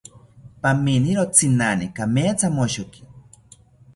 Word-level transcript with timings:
Paminiro 0.61 1.23
tzinani 1.35 1.85
kamethamoshoki 1.95 3.01